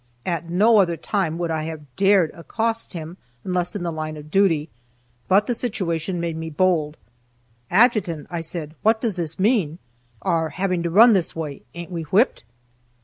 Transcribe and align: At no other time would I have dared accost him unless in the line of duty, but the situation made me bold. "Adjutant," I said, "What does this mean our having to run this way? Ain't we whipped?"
At 0.25 0.49
no 0.49 0.79
other 0.79 0.97
time 0.97 1.37
would 1.37 1.51
I 1.51 1.65
have 1.65 1.95
dared 1.95 2.31
accost 2.33 2.93
him 2.93 3.17
unless 3.43 3.75
in 3.75 3.83
the 3.83 3.91
line 3.91 4.17
of 4.17 4.31
duty, 4.31 4.67
but 5.27 5.45
the 5.45 5.53
situation 5.53 6.19
made 6.19 6.35
me 6.35 6.49
bold. 6.49 6.97
"Adjutant," 7.69 8.25
I 8.31 8.41
said, 8.41 8.73
"What 8.81 8.99
does 8.99 9.15
this 9.15 9.37
mean 9.37 9.77
our 10.23 10.49
having 10.49 10.81
to 10.81 10.89
run 10.89 11.13
this 11.13 11.35
way? 11.35 11.61
Ain't 11.75 11.91
we 11.91 12.01
whipped?" 12.01 12.43